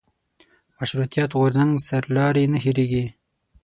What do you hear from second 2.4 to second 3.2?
نه هېرېږي.